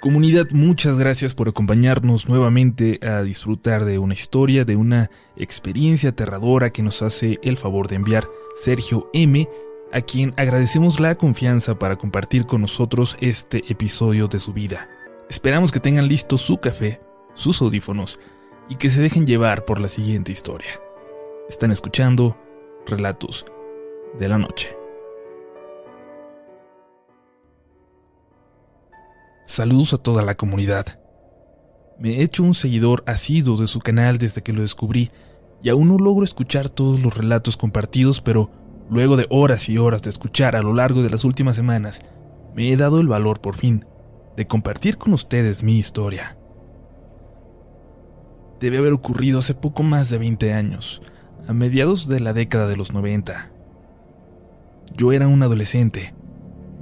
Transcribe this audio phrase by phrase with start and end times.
[0.00, 6.70] Comunidad, muchas gracias por acompañarnos nuevamente a disfrutar de una historia, de una experiencia aterradora
[6.70, 9.48] que nos hace el favor de enviar Sergio M,
[9.92, 14.88] a quien agradecemos la confianza para compartir con nosotros este episodio de su vida.
[15.28, 17.00] Esperamos que tengan listo su café,
[17.34, 18.20] sus audífonos
[18.68, 20.80] y que se dejen llevar por la siguiente historia.
[21.48, 22.38] Están escuchando
[22.86, 23.46] Relatos
[24.16, 24.77] de la Noche.
[29.48, 31.00] Saludos a toda la comunidad.
[31.98, 35.10] Me he hecho un seguidor asiduo de su canal desde que lo descubrí
[35.62, 38.50] y aún no logro escuchar todos los relatos compartidos, pero
[38.90, 42.00] luego de horas y horas de escuchar a lo largo de las últimas semanas,
[42.54, 43.86] me he dado el valor por fin
[44.36, 46.36] de compartir con ustedes mi historia.
[48.60, 51.00] Debe haber ocurrido hace poco más de 20 años,
[51.48, 53.50] a mediados de la década de los 90.
[54.94, 56.12] Yo era un adolescente,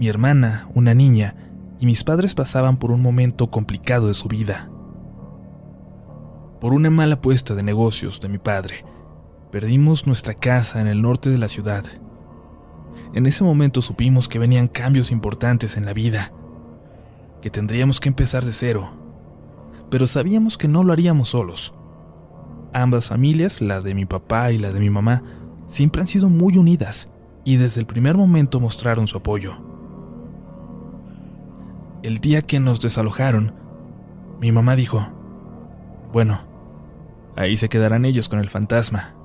[0.01, 1.46] mi hermana, una niña,
[1.79, 4.71] y mis padres pasaban por un momento complicado de su vida.
[6.61, 8.85] Por una mala apuesta de negocios de mi padre,
[9.51, 11.85] perdimos nuestra casa en el norte de la ciudad.
[13.13, 16.33] En ese momento supimos que venían cambios importantes en la vida,
[17.43, 18.91] que tendríamos que empezar de cero,
[19.91, 21.75] pero sabíamos que no lo haríamos solos.
[22.73, 25.23] Ambas familias, la de mi papá y la de mi mamá,
[25.67, 27.09] siempre han sido muy unidas
[27.45, 29.76] y desde el primer momento mostraron su apoyo.
[32.07, 33.53] El día que nos desalojaron,
[34.41, 35.09] mi mamá dijo,
[36.13, 36.39] bueno,
[37.35, 39.17] ahí se quedarán ellos con el fantasma.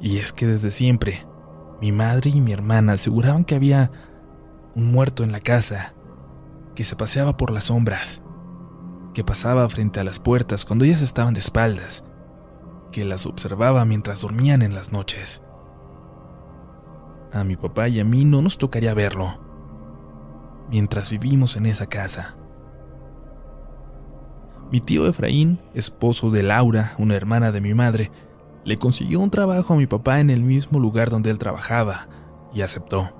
[0.00, 1.24] Y es que desde siempre,
[1.80, 3.92] mi madre y mi hermana aseguraban que había
[4.74, 5.94] un muerto en la casa,
[6.74, 8.20] que se paseaba por las sombras,
[9.12, 12.04] que pasaba frente a las puertas cuando ellas estaban de espaldas,
[12.90, 15.40] que las observaba mientras dormían en las noches.
[17.32, 19.43] A mi papá y a mí no nos tocaría verlo,
[20.70, 22.36] mientras vivimos en esa casa.
[24.70, 28.10] Mi tío Efraín, esposo de Laura, una hermana de mi madre,
[28.64, 32.08] le consiguió un trabajo a mi papá en el mismo lugar donde él trabajaba
[32.52, 33.10] y aceptó.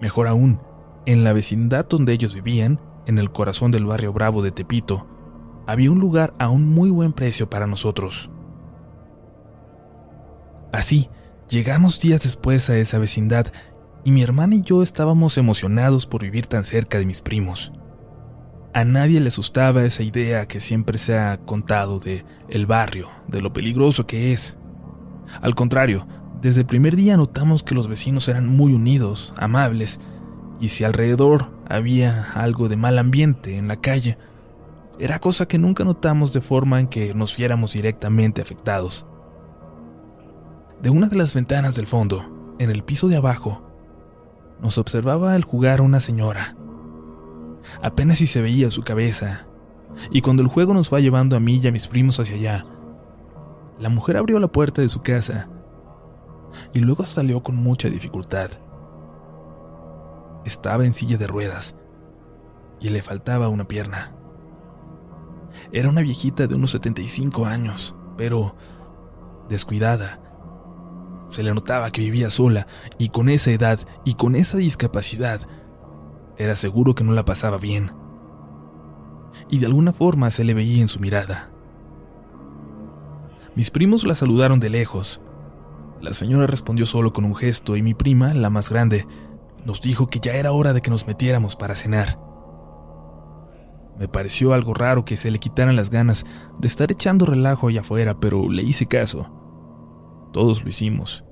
[0.00, 0.60] Mejor aún,
[1.04, 5.06] en la vecindad donde ellos vivían, en el corazón del barrio Bravo de Tepito,
[5.66, 8.30] había un lugar a un muy buen precio para nosotros.
[10.72, 11.08] Así,
[11.48, 13.52] llegamos días después a esa vecindad
[14.06, 17.72] y mi hermana y yo estábamos emocionados por vivir tan cerca de mis primos.
[18.72, 23.40] A nadie le asustaba esa idea que siempre se ha contado de el barrio, de
[23.40, 24.56] lo peligroso que es.
[25.42, 26.06] Al contrario,
[26.40, 29.98] desde el primer día notamos que los vecinos eran muy unidos, amables,
[30.60, 34.18] y si alrededor había algo de mal ambiente en la calle,
[35.00, 39.04] era cosa que nunca notamos de forma en que nos viéramos directamente afectados.
[40.80, 43.65] De una de las ventanas del fondo, en el piso de abajo,
[44.60, 46.56] nos observaba al jugar una señora.
[47.82, 49.46] Apenas si se veía su cabeza,
[50.10, 52.66] y cuando el juego nos va llevando a mí y a mis primos hacia allá,
[53.78, 55.48] la mujer abrió la puerta de su casa
[56.72, 58.50] y luego salió con mucha dificultad.
[60.44, 61.76] Estaba en silla de ruedas
[62.80, 64.12] y le faltaba una pierna.
[65.72, 68.54] Era una viejita de unos 75 años, pero
[69.48, 70.20] descuidada
[71.28, 72.66] se le notaba que vivía sola
[72.98, 75.40] y con esa edad y con esa discapacidad,
[76.38, 77.92] era seguro que no la pasaba bien.
[79.48, 81.50] Y de alguna forma se le veía en su mirada.
[83.54, 85.20] Mis primos la saludaron de lejos.
[86.00, 89.06] La señora respondió solo con un gesto y mi prima, la más grande,
[89.64, 92.18] nos dijo que ya era hora de que nos metiéramos para cenar.
[93.98, 96.26] Me pareció algo raro que se le quitaran las ganas
[96.58, 99.35] de estar echando relajo allá afuera, pero le hice caso.
[100.36, 101.24] Todos lo hicimos.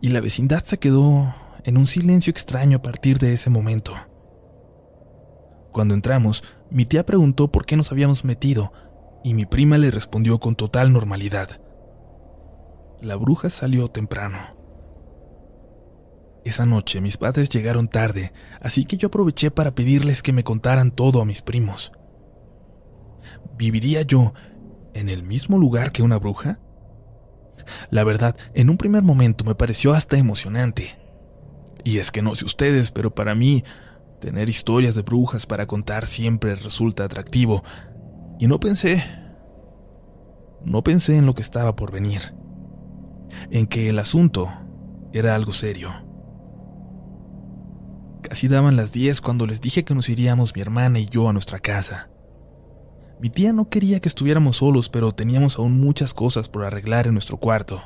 [0.00, 1.32] Y la vecindad se quedó
[1.62, 3.94] en un silencio extraño a partir de ese momento.
[5.70, 8.72] Cuando entramos, mi tía preguntó por qué nos habíamos metido
[9.22, 11.60] y mi prima le respondió con total normalidad.
[13.00, 14.38] La bruja salió temprano.
[16.44, 20.90] Esa noche mis padres llegaron tarde, así que yo aproveché para pedirles que me contaran
[20.90, 21.92] todo a mis primos.
[23.56, 24.34] ¿Viviría yo
[24.92, 26.58] en el mismo lugar que una bruja?
[27.90, 30.98] La verdad, en un primer momento me pareció hasta emocionante.
[31.84, 33.64] Y es que no sé ustedes, pero para mí,
[34.20, 37.62] tener historias de brujas para contar siempre resulta atractivo.
[38.38, 39.04] Y no pensé...
[40.64, 42.34] No pensé en lo que estaba por venir.
[43.50, 44.50] En que el asunto
[45.12, 45.90] era algo serio.
[48.22, 51.34] Casi daban las diez cuando les dije que nos iríamos mi hermana y yo a
[51.34, 52.08] nuestra casa.
[53.20, 57.14] Mi tía no quería que estuviéramos solos, pero teníamos aún muchas cosas por arreglar en
[57.14, 57.80] nuestro cuarto.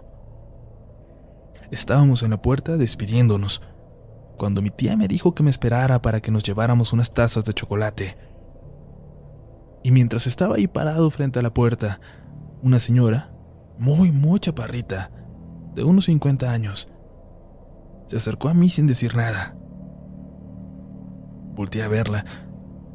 [1.70, 3.62] Estábamos en la puerta despidiéndonos,
[4.38, 7.52] cuando mi tía me dijo que me esperara para que nos lleváramos unas tazas de
[7.52, 8.16] chocolate.
[9.82, 12.00] Y mientras estaba ahí parado frente a la puerta,
[12.62, 13.30] una señora,
[13.78, 15.10] muy, muy chaparrita,
[15.74, 16.88] de unos 50 años,
[18.06, 19.54] se acercó a mí sin decir nada.
[21.54, 22.24] Volté a verla.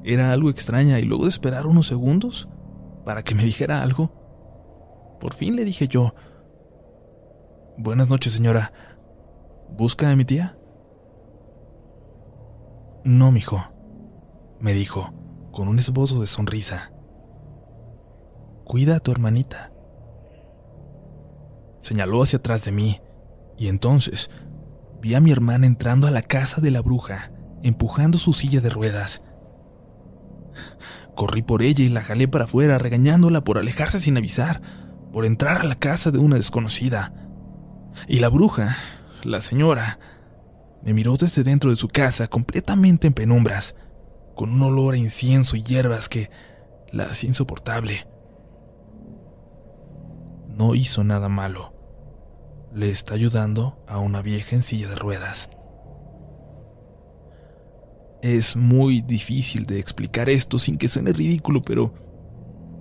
[0.04, 2.50] Era algo extraña y luego de esperar unos segundos
[3.06, 6.14] para que me dijera algo, por fin le dije yo,
[7.76, 8.72] Buenas noches, señora.
[9.70, 10.56] ¿Busca a mi tía?
[13.04, 13.64] No, mijo,
[14.60, 15.12] me dijo,
[15.52, 16.94] con un esbozo de sonrisa.
[18.64, 19.74] Cuida a tu hermanita.
[21.80, 23.02] Señaló hacia atrás de mí,
[23.58, 24.30] y entonces
[25.02, 27.32] vi a mi hermana entrando a la casa de la bruja,
[27.64, 29.24] empujando su silla de ruedas.
[31.15, 34.62] Corrí por ella y la jalé para afuera, regañándola por alejarse sin avisar,
[35.12, 37.13] por entrar a la casa de una desconocida.
[38.07, 38.77] Y la bruja,
[39.24, 40.00] la señora,
[40.81, 43.75] me miró desde dentro de su casa, completamente en penumbras,
[44.36, 46.30] con un olor a incienso y hierbas que
[46.92, 48.07] la hacía insoportable.
[50.48, 51.74] No hizo nada malo.
[52.74, 55.50] Le está ayudando a una vieja en silla de ruedas.
[58.24, 61.94] Es muy difícil de explicar esto sin que suene ridículo, pero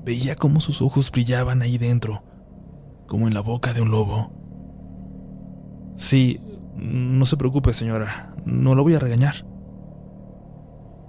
[0.04, 2.22] veía cómo sus ojos brillaban ahí dentro,
[3.08, 4.30] como en la boca de un lobo.
[5.96, 6.40] Sí,
[6.76, 9.44] no se preocupe, señora, no lo voy a regañar.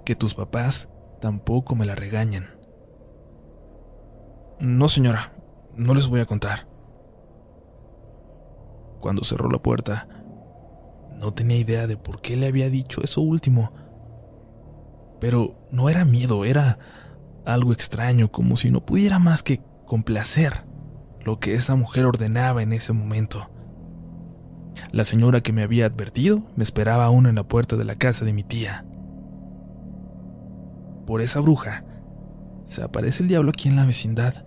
[0.04, 0.88] Que tus papás
[1.20, 2.46] tampoco me la regañen.
[4.58, 5.32] No, señora,
[5.76, 6.66] no les voy a contar.
[8.98, 10.08] Cuando cerró la puerta,
[11.20, 13.83] no tenía idea de por qué le había dicho eso último.
[15.20, 16.78] Pero no era miedo, era
[17.44, 20.64] algo extraño, como si no pudiera más que complacer
[21.24, 23.50] lo que esa mujer ordenaba en ese momento.
[24.92, 28.24] La señora que me había advertido me esperaba aún en la puerta de la casa
[28.24, 28.84] de mi tía.
[31.06, 31.84] Por esa bruja,
[32.64, 34.44] se aparece el diablo aquí en la vecindad.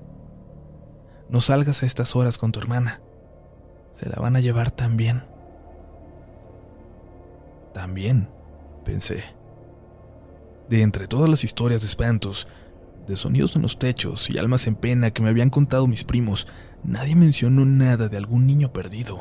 [1.30, 3.02] No salgas a estas horas con tu hermana.
[3.94, 5.24] Se la van a llevar también.
[7.74, 8.30] También,
[8.84, 9.24] pensé.
[10.69, 12.48] De entre todas las historias de espantos,
[13.08, 16.48] de sonidos en los techos y almas en pena que me habían contado mis primos,
[16.84, 19.19] nadie mencionó nada de algún niño perdido.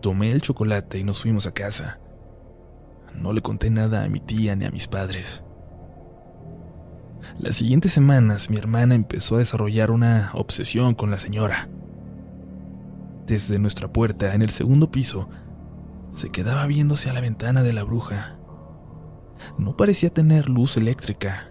[0.00, 2.00] Tomé el chocolate y nos fuimos a casa.
[3.14, 5.42] No le conté nada a mi tía ni a mis padres.
[7.38, 11.68] Las siguientes semanas mi hermana empezó a desarrollar una obsesión con la señora.
[13.26, 15.28] Desde nuestra puerta, en el segundo piso,
[16.10, 18.38] se quedaba viéndose a la ventana de la bruja.
[19.56, 21.50] No parecía tener luz eléctrica.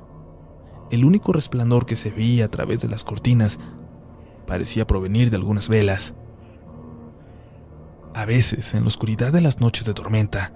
[0.90, 3.60] El único resplandor que se veía a través de las cortinas
[4.46, 6.16] parecía provenir de algunas velas.
[8.14, 10.54] A veces, en la oscuridad de las noches de tormenta,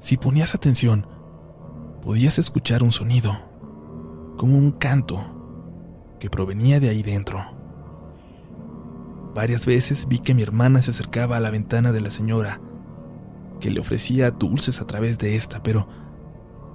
[0.00, 1.06] si ponías atención,
[2.02, 3.38] podías escuchar un sonido,
[4.36, 5.38] como un canto,
[6.18, 7.56] que provenía de ahí dentro.
[9.34, 12.60] Varias veces vi que mi hermana se acercaba a la ventana de la señora,
[13.60, 15.88] que le ofrecía dulces a través de esta, pero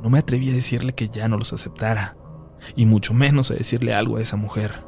[0.03, 2.17] no me atreví a decirle que ya no los aceptara,
[2.75, 4.83] y mucho menos a decirle algo a esa mujer.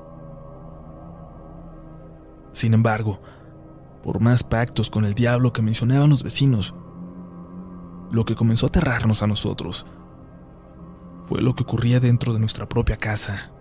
[2.52, 3.22] Sin embargo,
[4.06, 6.76] por más pactos con el diablo que mencionaban los vecinos.
[8.12, 9.88] Lo que comenzó a aterrarnos a nosotros
[11.24, 13.52] fue lo que ocurría dentro de nuestra propia casa.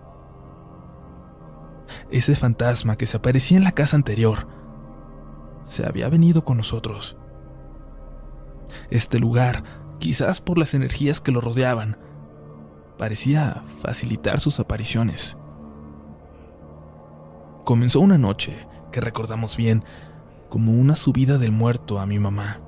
[2.11, 4.47] Ese fantasma que se aparecía en la casa anterior
[5.65, 7.17] se había venido con nosotros.
[8.91, 9.65] Este lugar,
[10.05, 11.97] quizás por las energías que lo rodeaban,
[12.99, 15.39] parecía facilitar sus apariciones.
[17.65, 18.55] Comenzó una noche
[18.93, 19.83] que recordamos bien
[20.51, 22.61] como una subida del muerto a mi mamá.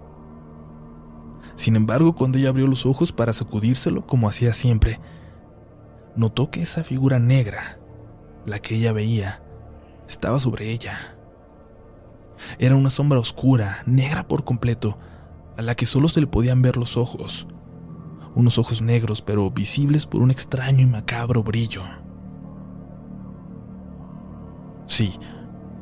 [1.57, 4.99] Sin embargo, cuando ella abrió los ojos para sacudírselo como hacía siempre,
[6.17, 7.79] notó que esa figura negra,
[8.47, 9.43] la que ella veía,
[10.09, 11.19] estaba sobre ella.
[12.59, 14.97] Era una sombra oscura, negra por completo,
[15.57, 17.47] a la que solo se le podían ver los ojos,
[18.35, 21.83] unos ojos negros pero visibles por un extraño y macabro brillo.
[24.87, 25.19] Sí,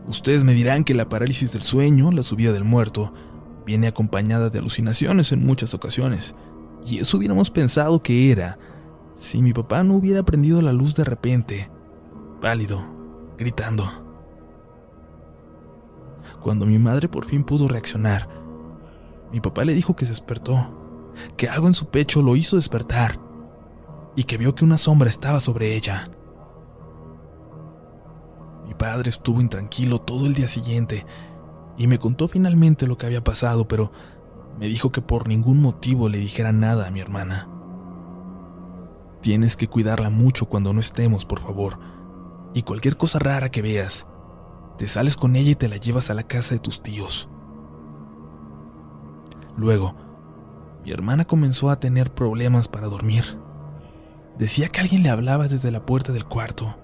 [0.07, 3.13] Ustedes me dirán que la parálisis del sueño, la subida del muerto,
[3.65, 6.35] viene acompañada de alucinaciones en muchas ocasiones.
[6.85, 8.59] Y eso hubiéramos pensado que era
[9.17, 11.71] si mi papá no hubiera prendido la luz de repente,
[12.43, 12.85] pálido,
[13.39, 13.91] gritando.
[16.43, 18.29] Cuando mi madre por fin pudo reaccionar,
[19.35, 23.19] mi papá le dijo que se despertó, que algo en su pecho lo hizo despertar
[24.15, 26.09] y que vio que una sombra estaba sobre ella.
[28.65, 31.05] Mi padre estuvo intranquilo todo el día siguiente
[31.77, 33.91] y me contó finalmente lo que había pasado, pero
[34.57, 37.49] me dijo que por ningún motivo le dijera nada a mi hermana.
[39.21, 41.81] Tienes que cuidarla mucho cuando no estemos, por favor.
[42.55, 44.07] Y cualquier cosa rara que veas,
[44.79, 47.29] te sales con ella y te la llevas a la casa de tus tíos.
[49.57, 49.95] Luego,
[50.85, 53.25] mi hermana comenzó a tener problemas para dormir.
[54.39, 56.77] Decía que alguien le hablaba desde la puerta del cuarto.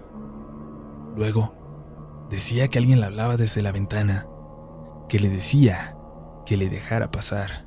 [1.17, 4.27] Luego, decía que alguien le hablaba desde la ventana,
[5.09, 5.97] que le decía
[6.47, 7.67] que le dejara pasar.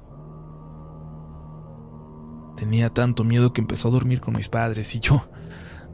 [2.56, 5.24] Tenía tanto miedo que empezó a dormir con mis padres y yo,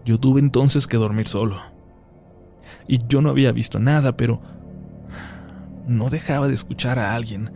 [0.06, 1.58] yo tuve entonces que dormir solo.
[2.88, 4.40] Y yo no había visto nada, pero
[5.88, 7.52] no dejaba de escuchar a alguien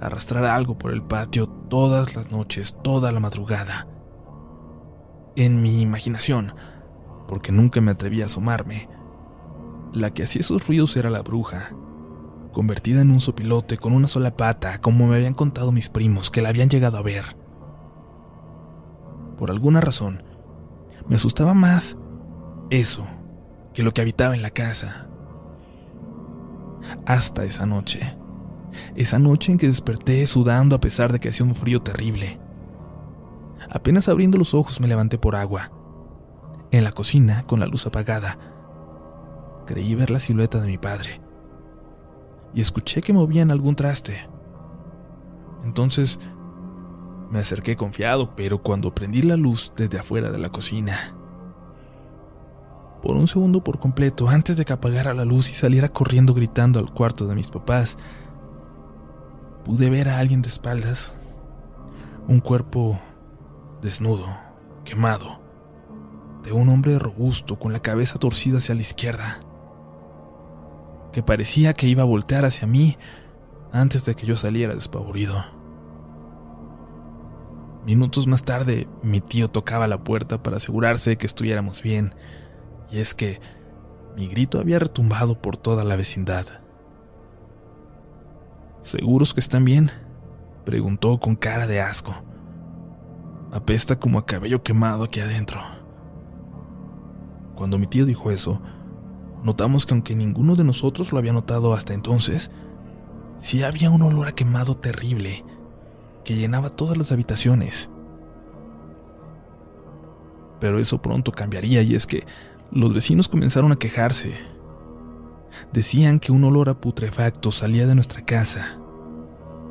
[0.00, 3.86] arrastrar algo por el patio todas las noches, toda la madrugada.
[5.36, 6.54] En mi imaginación,
[7.28, 8.88] porque nunca me atreví a asomarme,
[9.92, 11.70] la que hacía esos ruidos era la bruja,
[12.52, 16.42] convertida en un sopilote con una sola pata, como me habían contado mis primos que
[16.42, 17.36] la habían llegado a ver.
[19.36, 20.22] Por alguna razón,
[21.08, 21.96] me asustaba más
[22.70, 23.06] eso
[23.72, 25.08] que lo que habitaba en la casa.
[27.06, 28.19] Hasta esa noche.
[28.94, 32.38] Esa noche en que desperté sudando a pesar de que hacía un frío terrible.
[33.70, 35.70] Apenas abriendo los ojos me levanté por agua.
[36.70, 38.38] En la cocina, con la luz apagada,
[39.66, 41.20] creí ver la silueta de mi padre.
[42.54, 44.28] Y escuché que movían algún traste.
[45.64, 46.18] Entonces
[47.30, 51.14] me acerqué confiado, pero cuando prendí la luz desde afuera de la cocina,
[53.02, 56.78] por un segundo por completo, antes de que apagara la luz y saliera corriendo gritando
[56.78, 57.96] al cuarto de mis papás,
[59.64, 61.12] pude ver a alguien de espaldas,
[62.28, 62.98] un cuerpo
[63.82, 64.26] desnudo,
[64.84, 65.40] quemado,
[66.42, 69.40] de un hombre robusto con la cabeza torcida hacia la izquierda,
[71.12, 72.96] que parecía que iba a voltear hacia mí
[73.72, 75.44] antes de que yo saliera despavorido.
[77.84, 82.14] Minutos más tarde, mi tío tocaba la puerta para asegurarse de que estuviéramos bien,
[82.90, 83.40] y es que
[84.16, 86.46] mi grito había retumbado por toda la vecindad.
[88.82, 89.90] ¿Seguros que están bien?
[90.64, 92.14] preguntó con cara de asco.
[93.52, 95.60] Apesta como a cabello quemado aquí adentro.
[97.54, 98.60] Cuando mi tío dijo eso,
[99.42, 102.50] notamos que aunque ninguno de nosotros lo había notado hasta entonces,
[103.38, 105.44] sí había un olor a quemado terrible
[106.24, 107.90] que llenaba todas las habitaciones.
[110.58, 112.24] Pero eso pronto cambiaría y es que
[112.70, 114.34] los vecinos comenzaron a quejarse
[115.72, 118.78] Decían que un olor a putrefacto salía de nuestra casa,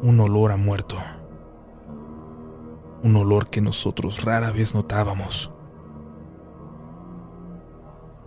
[0.01, 0.98] un olor a muerto,
[3.03, 5.51] un olor que nosotros rara vez notábamos.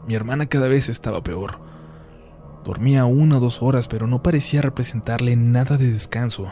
[0.07, 1.61] Mi hermana cada vez estaba peor.
[2.65, 6.49] Dormía una o dos horas, pero no parecía representarle nada de descanso.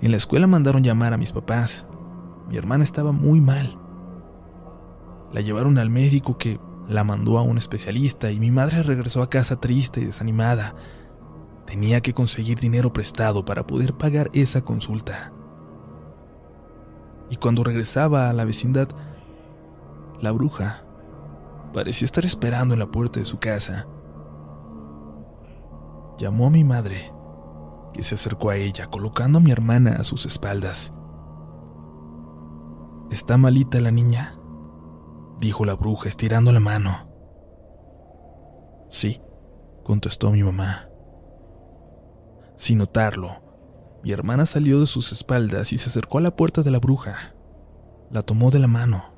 [0.00, 1.86] En la escuela mandaron llamar a mis papás.
[2.48, 3.78] Mi hermana estaba muy mal.
[5.32, 6.58] La llevaron al médico que
[6.88, 10.74] la mandó a un especialista y mi madre regresó a casa triste y desanimada.
[11.66, 15.32] Tenía que conseguir dinero prestado para poder pagar esa consulta.
[17.28, 18.88] Y cuando regresaba a la vecindad,
[20.20, 20.84] la bruja
[21.72, 23.88] parecía estar esperando en la puerta de su casa.
[26.18, 27.12] Llamó a mi madre,
[27.92, 30.94] que se acercó a ella, colocando a mi hermana a sus espaldas.
[33.10, 34.38] ¿Está malita la niña?
[35.38, 37.08] Dijo la bruja estirando la mano.
[38.90, 39.20] Sí,
[39.82, 40.88] contestó mi mamá.
[42.56, 43.42] Sin notarlo,
[44.02, 47.34] mi hermana salió de sus espaldas y se acercó a la puerta de la bruja.
[48.10, 49.12] La tomó de la mano.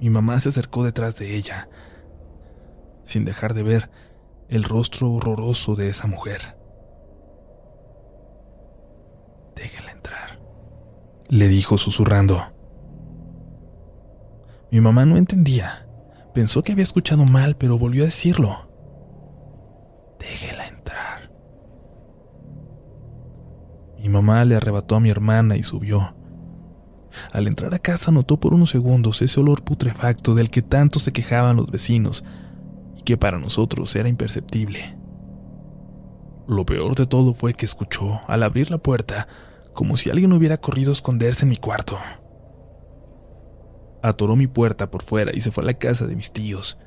[0.00, 1.68] Mi mamá se acercó detrás de ella,
[3.04, 3.90] sin dejar de ver
[4.48, 6.56] el rostro horroroso de esa mujer.
[9.56, 10.38] Déjela entrar,
[11.28, 12.57] le dijo susurrando.
[14.70, 15.86] Mi mamá no entendía.
[16.34, 18.68] Pensó que había escuchado mal, pero volvió a decirlo.
[20.18, 21.32] Déjela entrar.
[23.98, 26.14] Mi mamá le arrebató a mi hermana y subió.
[27.32, 31.12] Al entrar a casa notó por unos segundos ese olor putrefacto del que tanto se
[31.12, 32.24] quejaban los vecinos
[32.96, 34.98] y que para nosotros era imperceptible.
[36.46, 39.28] Lo peor de todo fue que escuchó, al abrir la puerta,
[39.72, 41.96] como si alguien hubiera corrido a esconderse en mi cuarto
[44.02, 46.78] atoró mi puerta por fuera y se fue a la casa de mis tíos.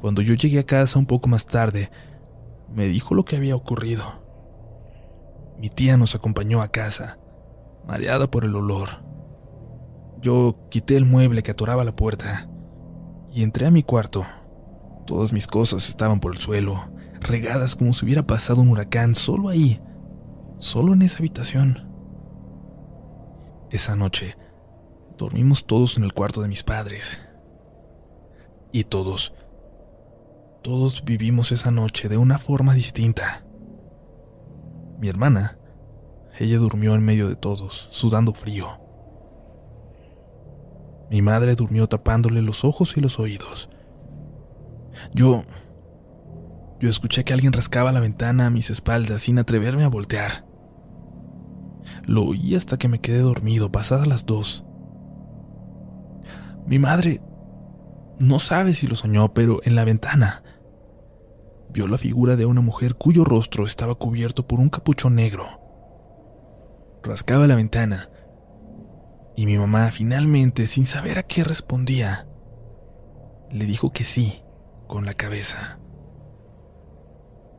[0.00, 1.90] Cuando yo llegué a casa un poco más tarde,
[2.72, 4.04] me dijo lo que había ocurrido.
[5.58, 7.18] Mi tía nos acompañó a casa,
[7.86, 9.04] mareada por el olor.
[10.20, 12.48] Yo quité el mueble que atoraba la puerta
[13.32, 14.24] y entré a mi cuarto.
[15.06, 19.48] Todas mis cosas estaban por el suelo, regadas como si hubiera pasado un huracán solo
[19.48, 19.80] ahí,
[20.58, 21.88] solo en esa habitación.
[23.70, 24.36] Esa noche
[25.16, 27.20] dormimos todos en el cuarto de mis padres.
[28.72, 29.32] Y todos,
[30.62, 33.44] todos vivimos esa noche de una forma distinta.
[34.98, 35.58] Mi hermana,
[36.38, 38.80] ella durmió en medio de todos, sudando frío.
[41.10, 43.68] Mi madre durmió tapándole los ojos y los oídos.
[45.14, 45.44] Yo...
[46.78, 50.44] Yo escuché que alguien rascaba la ventana a mis espaldas sin atreverme a voltear.
[52.04, 54.65] Lo oí hasta que me quedé dormido, pasadas las dos.
[56.66, 57.20] Mi madre
[58.18, 60.42] no sabe si lo soñó, pero en la ventana
[61.70, 65.60] vio la figura de una mujer cuyo rostro estaba cubierto por un capuchón negro.
[67.02, 68.10] Rascaba la ventana
[69.36, 72.26] y mi mamá finalmente, sin saber a qué respondía,
[73.50, 74.42] le dijo que sí,
[74.86, 75.78] con la cabeza.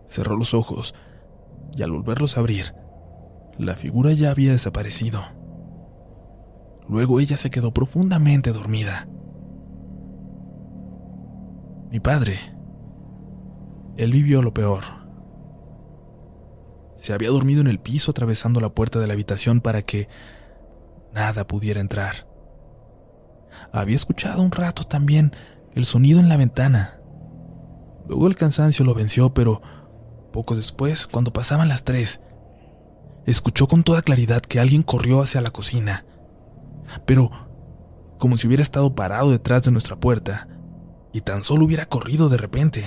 [0.08, 0.96] Cerró los ojos
[1.78, 2.74] y al volverlos a abrir,
[3.60, 5.22] la figura ya había desaparecido.
[6.90, 9.08] Luego ella se quedó profundamente dormida.
[11.92, 12.40] Mi padre,
[13.96, 14.84] él vivió lo peor.
[16.96, 20.08] Se había dormido en el piso atravesando la puerta de la habitación para que
[21.14, 22.28] nada pudiera entrar.
[23.72, 25.32] Había escuchado un rato también
[25.74, 27.00] el sonido en la ventana.
[28.08, 29.62] Luego el cansancio lo venció, pero
[30.32, 32.22] poco después, cuando pasaban las tres,
[33.26, 36.06] escuchó con toda claridad que alguien corrió hacia la cocina.
[37.06, 37.32] Pero,
[38.20, 40.48] como si hubiera estado parado detrás de nuestra puerta,
[41.12, 42.86] y tan solo hubiera corrido de repente.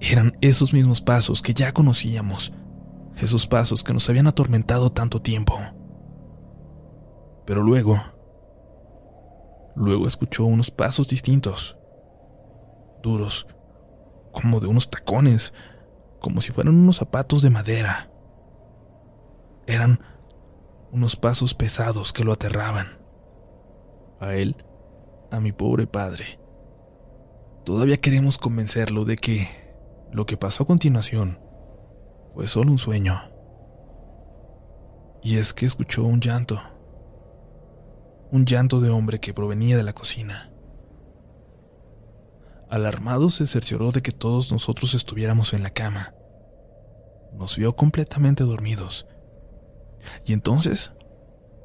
[0.00, 2.52] Eran esos mismos pasos que ya conocíamos,
[3.16, 5.58] esos pasos que nos habían atormentado tanto tiempo.
[7.44, 8.00] Pero luego,
[9.74, 11.76] luego escuchó unos pasos distintos,
[13.02, 13.46] duros,
[14.32, 15.52] como de unos tacones,
[16.20, 18.10] como si fueran unos zapatos de madera.
[19.66, 20.00] Eran
[20.92, 22.98] unos pasos pesados que lo aterraban.
[24.20, 24.56] A él,
[25.30, 26.40] a mi pobre padre.
[27.64, 29.48] Todavía queremos convencerlo de que
[30.12, 31.38] lo que pasó a continuación
[32.32, 33.20] fue solo un sueño.
[35.22, 36.60] Y es que escuchó un llanto
[38.30, 40.50] un llanto de hombre que provenía de la cocina.
[42.68, 46.14] Alarmado se cercioró de que todos nosotros estuviéramos en la cama.
[47.32, 49.06] Nos vio completamente dormidos.
[50.24, 50.92] Y entonces,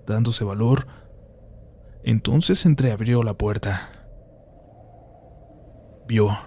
[0.07, 0.87] dándose valor,
[2.03, 3.89] entonces entreabrió la puerta.
[6.07, 6.37] Vio,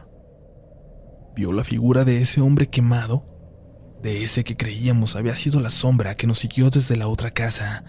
[1.34, 3.24] vio la figura de ese hombre quemado,
[4.02, 7.84] de ese que creíamos había sido la sombra que nos siguió desde la otra casa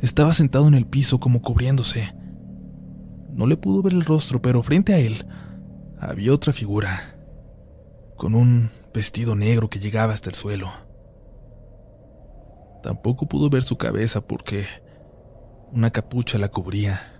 [0.00, 2.14] estaba sentado en el piso como cubriéndose.
[3.32, 5.26] No le pudo ver el rostro, pero frente a él
[5.98, 7.16] había otra figura,
[8.16, 10.70] con un vestido negro que llegaba hasta el suelo.
[12.84, 14.66] Tampoco pudo ver su cabeza porque
[15.72, 17.14] una capucha la cubría.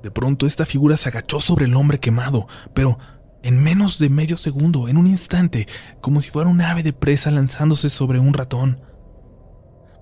[0.00, 3.00] De pronto esta figura se agachó sobre el hombre quemado, pero
[3.42, 5.66] en menos de medio segundo, en un instante,
[6.00, 8.80] como si fuera un ave de presa lanzándose sobre un ratón.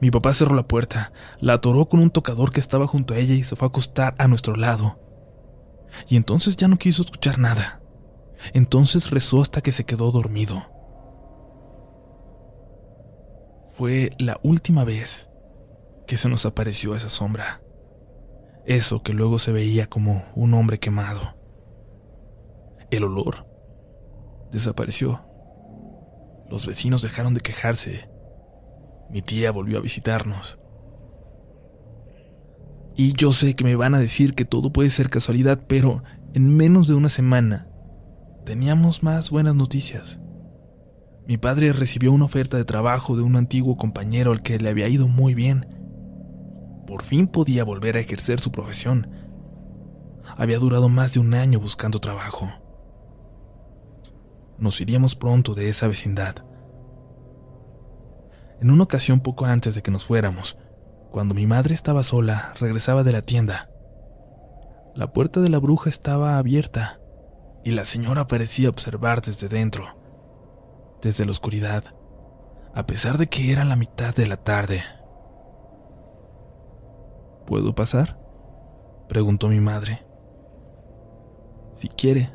[0.02, 3.32] Mi papá cerró la puerta, la atoró con un tocador que estaba junto a ella
[3.32, 5.00] y se fue a acostar a nuestro lado.
[6.10, 7.80] Y entonces ya no quiso escuchar nada.
[8.52, 10.81] Entonces rezó hasta que se quedó dormido.
[13.82, 15.28] Fue la última vez
[16.06, 17.62] que se nos apareció esa sombra.
[18.64, 21.34] Eso que luego se veía como un hombre quemado.
[22.92, 23.44] El olor
[24.52, 25.26] desapareció.
[26.48, 28.08] Los vecinos dejaron de quejarse
[29.10, 30.60] mi tía volvió a visitarnos.
[32.94, 36.56] Y yo sé que me van a decir que todo puede ser casualidad, pero en
[36.56, 37.66] menos de una semana
[38.44, 40.21] teníamos más buenas noticias.
[41.26, 44.88] Mi padre recibió una oferta de trabajo de un antiguo compañero al que le había
[44.88, 45.66] ido muy bien.
[46.86, 49.08] Por fin podía volver a ejercer su profesión.
[50.36, 52.50] Había durado más de un año buscando trabajo.
[54.58, 56.44] Nos iríamos pronto de esa vecindad.
[58.60, 60.56] En una ocasión poco antes de que nos fuéramos,
[61.10, 63.68] cuando mi madre estaba sola, regresaba de la tienda.
[64.94, 67.00] La puerta de la bruja estaba abierta
[67.64, 70.01] y la señora parecía observar desde dentro,
[71.02, 71.84] desde la oscuridad,
[72.74, 74.82] a pesar de que era la mitad de la tarde.
[77.46, 78.18] ¿Puedo pasar?
[79.08, 80.06] preguntó mi madre.
[81.74, 82.30] Si quiere,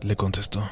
[0.00, 0.62] le contestó.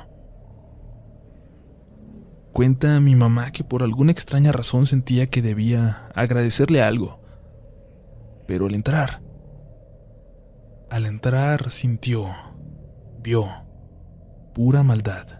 [2.52, 7.20] Cuenta mi mamá que por alguna extraña razón sentía que debía agradecerle algo.
[8.46, 9.22] Pero al entrar,
[10.90, 12.30] al entrar sintió,
[13.22, 13.48] vio,
[14.52, 15.39] pura maldad.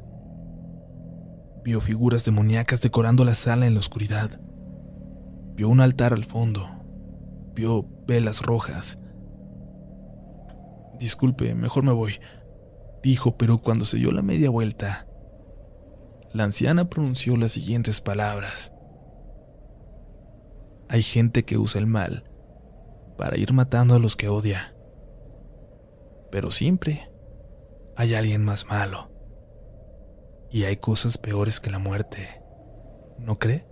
[1.62, 4.40] Vio figuras demoníacas decorando la sala en la oscuridad.
[5.54, 6.68] Vio un altar al fondo.
[7.54, 8.98] Vio velas rojas.
[10.98, 12.20] Disculpe, mejor me voy,
[13.02, 15.06] dijo, pero cuando se dio la media vuelta,
[16.32, 18.72] la anciana pronunció las siguientes palabras.
[20.88, 22.24] Hay gente que usa el mal
[23.16, 24.74] para ir matando a los que odia.
[26.30, 27.10] Pero siempre
[27.96, 29.10] hay alguien más malo.
[30.50, 32.42] Y hay cosas peores que la muerte.
[33.18, 33.66] ¿No cree?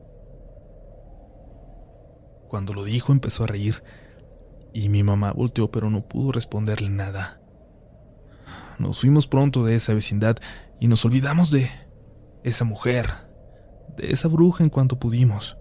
[2.48, 3.82] Cuando lo dijo empezó a reír
[4.72, 7.40] y mi mamá volteó pero no pudo responderle nada.
[8.78, 10.36] Nos fuimos pronto de esa vecindad
[10.80, 11.68] y nos olvidamos de
[12.44, 13.10] esa mujer,
[13.96, 15.58] de esa bruja en cuanto pudimos.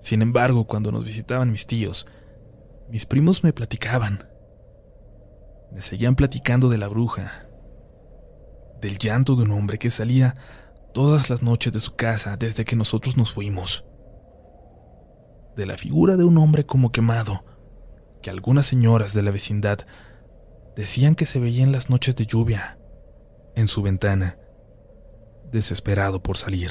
[0.00, 2.06] Sin embargo, cuando nos visitaban mis tíos,
[2.90, 4.28] mis primos me platicaban.
[5.72, 7.48] Me seguían platicando de la bruja,
[8.84, 10.34] del llanto de un hombre que salía
[10.92, 13.82] todas las noches de su casa desde que nosotros nos fuimos,
[15.56, 17.46] de la figura de un hombre como quemado,
[18.20, 19.78] que algunas señoras de la vecindad
[20.76, 22.78] decían que se veía en las noches de lluvia,
[23.54, 24.36] en su ventana,
[25.50, 26.70] desesperado por salir.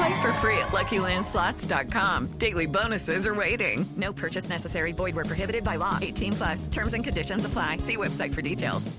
[0.00, 2.28] Play for free at LuckyLandSlots.com.
[2.38, 3.84] Daily bonuses are waiting.
[3.96, 4.92] No purchase necessary.
[4.92, 5.98] Void were prohibited by law.
[6.00, 6.68] 18 plus.
[6.68, 7.78] Terms and conditions apply.
[7.78, 8.90] See website for details.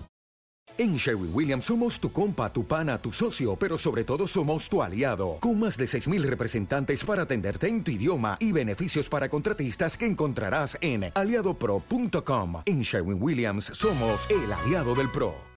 [0.78, 4.82] En Sherwin Williams somos tu compa, tu pana, tu socio, pero sobre todo somos tu
[4.82, 9.98] aliado, con más de 6.000 representantes para atenderte en tu idioma y beneficios para contratistas
[9.98, 12.62] que encontrarás en aliadopro.com.
[12.66, 15.51] En Sherwin Williams somos el aliado del PRO.